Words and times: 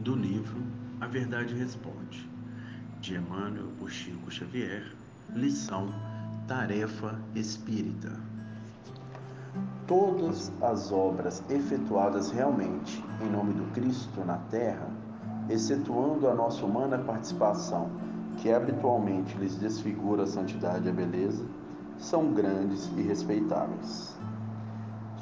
do 0.00 0.14
livro 0.14 0.62
A 0.98 1.06
Verdade 1.06 1.54
Responde, 1.54 2.26
de 3.00 3.16
Emmanuel 3.16 3.68
por 3.78 3.90
Chico 3.90 4.30
Xavier, 4.30 4.96
lição 5.34 5.88
Tarefa 6.48 7.20
Espírita. 7.34 8.18
Todas 9.86 10.50
as 10.62 10.90
obras 10.90 11.42
efetuadas 11.50 12.30
realmente 12.30 13.04
em 13.20 13.30
nome 13.30 13.52
do 13.52 13.70
Cristo 13.72 14.24
na 14.24 14.38
Terra, 14.50 14.88
excetuando 15.50 16.28
a 16.28 16.34
nossa 16.34 16.64
humana 16.64 16.96
participação, 16.98 17.90
que 18.38 18.50
habitualmente 18.50 19.36
lhes 19.36 19.56
desfigura 19.56 20.22
a 20.22 20.26
santidade 20.26 20.86
e 20.86 20.90
a 20.90 20.94
beleza, 20.94 21.44
são 21.98 22.32
grandes 22.32 22.90
e 22.96 23.02
respeitáveis. 23.02 24.18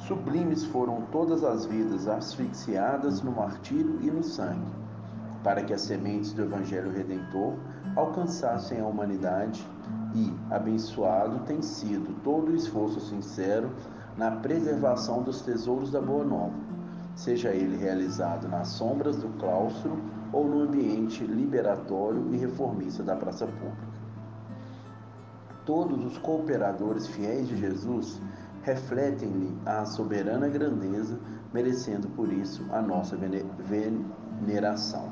Sublimes 0.09 0.64
foram 0.64 1.02
todas 1.12 1.45
as 1.45 1.66
vidas 1.66 2.09
asfixiadas 2.09 3.20
no 3.20 3.30
martírio 3.30 3.98
e 4.00 4.11
no 4.11 4.23
sangue, 4.23 4.73
para 5.45 5.62
que 5.62 5.74
as 5.74 5.83
sementes 5.83 6.33
do 6.33 6.45
Evangelho 6.45 6.91
Redentor 6.91 7.52
alcançassem 7.95 8.80
a 8.80 8.86
humanidade, 8.86 9.62
e 10.14 10.33
abençoado 10.50 11.41
tem 11.41 11.60
sido 11.60 12.19
todo 12.24 12.50
o 12.50 12.56
esforço 12.56 13.00
sincero 13.00 13.70
na 14.16 14.30
preservação 14.30 15.23
dos 15.23 15.42
tesouros 15.42 15.91
da 15.91 16.00
Boa 16.00 16.25
Nova, 16.25 16.55
seja 17.14 17.50
ele 17.50 17.77
realizado 17.77 18.48
nas 18.48 18.69
sombras 18.69 19.19
do 19.19 19.28
claustro 19.38 19.98
ou 20.33 20.48
no 20.48 20.62
ambiente 20.62 21.22
liberatório 21.22 22.33
e 22.33 22.38
reformista 22.38 23.02
da 23.02 23.14
praça 23.14 23.47
pública. 23.47 23.88
Todos 25.66 26.02
os 26.02 26.16
cooperadores 26.16 27.06
fiéis 27.06 27.47
de 27.47 27.59
Jesus 27.59 28.19
refletem-lhe 28.68 29.56
a 29.64 29.86
soberana 29.86 30.46
grandeza, 30.46 31.18
merecendo 31.54 32.06
por 32.10 32.30
isso 32.30 32.62
a 32.70 32.82
nossa 32.82 33.16
veneração. 33.16 35.10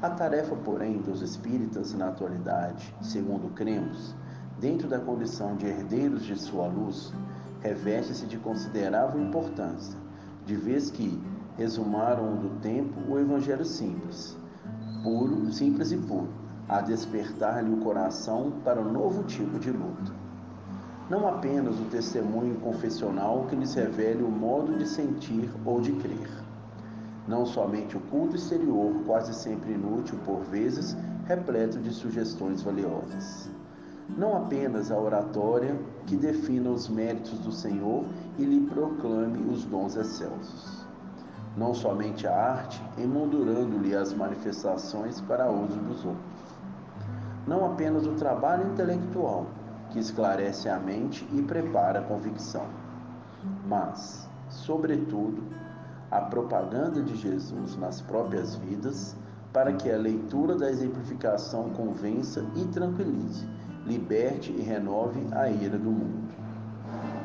A 0.00 0.10
tarefa, 0.10 0.54
porém, 0.54 0.98
dos 0.98 1.20
espíritas 1.20 1.92
na 1.94 2.08
atualidade, 2.10 2.94
segundo 3.00 3.52
cremos, 3.54 4.14
dentro 4.60 4.86
da 4.86 5.00
condição 5.00 5.56
de 5.56 5.66
herdeiros 5.66 6.24
de 6.24 6.36
sua 6.36 6.68
luz, 6.68 7.12
reveste-se 7.60 8.26
de 8.26 8.38
considerável 8.38 9.20
importância, 9.20 9.98
de 10.46 10.54
vez 10.54 10.92
que 10.92 11.20
exumaram 11.58 12.36
do 12.36 12.60
tempo 12.60 13.00
o 13.10 13.18
evangelho 13.18 13.64
simples, 13.64 14.38
puro, 15.02 15.50
simples 15.50 15.90
e 15.90 15.96
puro, 15.96 16.28
a 16.68 16.80
despertar-lhe 16.80 17.72
o 17.72 17.78
coração 17.78 18.52
para 18.62 18.80
um 18.80 18.92
novo 18.92 19.24
tipo 19.24 19.58
de 19.58 19.72
luta 19.72 20.23
não 21.10 21.28
apenas 21.28 21.78
o 21.78 21.84
testemunho 21.84 22.54
confessional 22.60 23.44
que 23.48 23.56
lhes 23.56 23.74
revele 23.74 24.22
o 24.22 24.30
modo 24.30 24.78
de 24.78 24.86
sentir 24.86 25.50
ou 25.64 25.80
de 25.80 25.92
crer. 25.92 26.30
Não 27.28 27.44
somente 27.44 27.96
o 27.96 28.00
culto 28.00 28.36
exterior, 28.36 28.92
quase 29.06 29.34
sempre 29.34 29.72
inútil 29.72 30.18
por 30.24 30.40
vezes, 30.44 30.96
repleto 31.26 31.78
de 31.78 31.90
sugestões 31.90 32.62
valiosas. 32.62 33.50
Não 34.08 34.36
apenas 34.36 34.90
a 34.90 34.98
oratória 34.98 35.78
que 36.06 36.16
defina 36.16 36.70
os 36.70 36.88
méritos 36.88 37.38
do 37.38 37.52
Senhor 37.52 38.04
e 38.38 38.44
lhe 38.44 38.66
proclame 38.66 39.50
os 39.50 39.64
dons 39.64 39.96
excelsos. 39.96 40.86
Não 41.56 41.72
somente 41.72 42.26
a 42.26 42.34
arte, 42.34 42.82
emoldurando-lhe 42.98 43.94
as 43.94 44.12
manifestações 44.12 45.20
para 45.22 45.50
uso 45.50 45.78
dos 45.78 46.04
outros. 46.04 46.34
Não 47.46 47.64
apenas 47.64 48.06
o 48.06 48.12
trabalho 48.12 48.70
intelectual, 48.72 49.46
que 49.94 50.00
esclarece 50.00 50.68
a 50.68 50.76
mente 50.76 51.24
e 51.32 51.40
prepara 51.40 52.00
a 52.00 52.02
convicção. 52.02 52.66
Mas, 53.68 54.28
sobretudo, 54.48 55.40
a 56.10 56.20
propaganda 56.20 57.00
de 57.00 57.14
Jesus 57.14 57.76
nas 57.76 58.00
próprias 58.00 58.56
vidas, 58.56 59.14
para 59.52 59.72
que 59.72 59.88
a 59.88 59.96
leitura 59.96 60.56
da 60.56 60.68
exemplificação 60.68 61.70
convença 61.70 62.44
e 62.56 62.64
tranquilize, 62.66 63.48
liberte 63.86 64.50
e 64.50 64.62
renove 64.62 65.28
a 65.30 65.48
ira 65.48 65.78
do 65.78 65.92
mundo. 65.92 66.34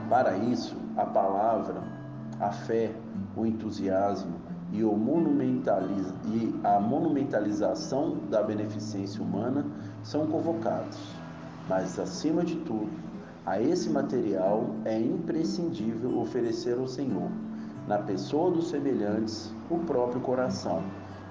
Para 0.08 0.38
isso, 0.38 0.78
a 0.96 1.08
palavra, 1.08 1.82
a 2.40 2.52
fé, 2.52 2.94
o 3.36 3.48
entusiasmo 3.48 4.36
e, 4.72 4.84
o 4.84 4.94
e 4.94 6.60
a 6.64 6.80
monumentalização 6.80 8.18
da 8.30 8.44
beneficência 8.44 9.24
humana 9.24 9.66
são 10.04 10.28
convocados 10.28 11.19
mas, 11.70 12.00
acima 12.00 12.44
de 12.44 12.56
tudo, 12.56 12.90
a 13.46 13.62
esse 13.62 13.92
material 13.92 14.76
é 14.86 15.00
imprescindível 15.00 16.20
oferecer 16.20 16.78
ao 16.80 16.88
Senhor, 16.88 17.30
na 17.88 18.00
pessoa 18.00 18.50
dos 18.50 18.70
semelhantes, 18.70 19.54
o 19.70 19.78
próprio 19.78 20.20
coração, 20.20 20.84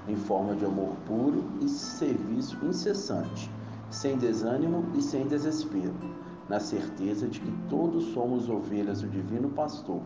em 0.07 0.15
forma 0.15 0.55
de 0.55 0.65
amor 0.65 0.95
puro 1.07 1.45
e 1.61 1.69
serviço 1.69 2.57
incessante, 2.65 3.51
sem 3.91 4.17
desânimo 4.17 4.87
e 4.97 5.03
sem 5.03 5.27
desespero, 5.27 5.95
na 6.49 6.61
certeza 6.61 7.27
de 7.27 7.41
que 7.41 7.53
todos 7.69 8.05
somos 8.13 8.49
ovelhas 8.49 9.03
do 9.03 9.09
Divino 9.09 9.51
Pastor, 9.51 10.01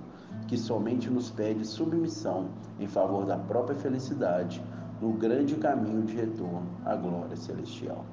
que 0.48 0.56
somente 0.56 1.10
nos 1.10 1.30
pede 1.30 1.64
submissão 1.66 2.48
em 2.80 2.88
favor 2.88 3.26
da 3.26 3.36
própria 3.36 3.76
felicidade 3.76 4.62
no 5.00 5.12
grande 5.12 5.56
caminho 5.56 6.02
de 6.02 6.16
retorno 6.16 6.66
à 6.84 6.96
glória 6.96 7.36
celestial. 7.36 8.04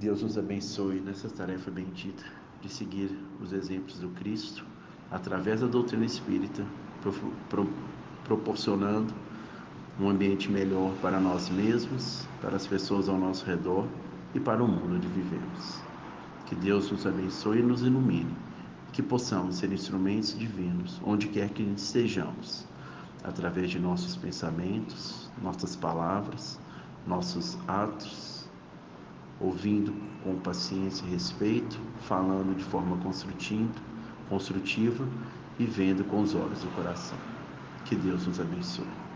Deus 0.00 0.22
nos 0.22 0.38
abençoe 0.38 1.00
nessa 1.00 1.28
tarefa 1.28 1.72
bendita 1.72 2.22
de 2.62 2.68
seguir 2.68 3.10
os 3.42 3.52
exemplos 3.52 3.98
do 3.98 4.08
Cristo 4.10 4.64
através 5.10 5.60
da 5.60 5.66
doutrina 5.66 6.04
espírita, 6.04 6.64
pro, 7.02 7.12
pro, 7.50 7.68
proporcionando 8.22 9.12
um 9.98 10.08
ambiente 10.08 10.48
melhor 10.48 10.94
para 11.02 11.18
nós 11.18 11.50
mesmos, 11.50 12.28
para 12.40 12.54
as 12.54 12.64
pessoas 12.64 13.08
ao 13.08 13.18
nosso 13.18 13.44
redor 13.44 13.88
e 14.36 14.38
para 14.38 14.62
o 14.62 14.68
mundo 14.68 14.94
onde 14.94 15.08
vivemos. 15.08 15.80
Que 16.46 16.54
Deus 16.54 16.92
nos 16.92 17.04
abençoe 17.04 17.58
e 17.58 17.62
nos 17.62 17.82
ilumine, 17.82 18.36
que 18.92 19.02
possamos 19.02 19.56
ser 19.56 19.72
instrumentos 19.72 20.38
divinos 20.38 21.00
onde 21.04 21.26
quer 21.26 21.48
que 21.50 21.64
estejamos, 21.76 22.64
através 23.24 23.68
de 23.68 23.80
nossos 23.80 24.14
pensamentos, 24.14 25.28
nossas 25.42 25.74
palavras, 25.74 26.60
nossos 27.04 27.58
atos 27.66 28.37
ouvindo 29.40 29.92
com 30.22 30.34
paciência 30.36 31.04
e 31.06 31.10
respeito, 31.10 31.78
falando 32.02 32.56
de 32.56 32.64
forma 32.64 32.96
construtiva, 34.28 35.06
e 35.58 35.64
vendo 35.64 36.04
com 36.04 36.20
os 36.20 36.34
olhos 36.34 36.60
do 36.60 36.74
coração. 36.74 37.18
Que 37.84 37.96
Deus 37.96 38.26
nos 38.26 38.40
abençoe. 38.40 39.07